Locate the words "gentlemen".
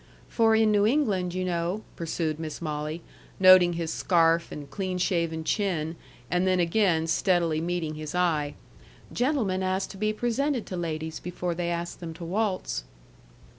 9.13-9.61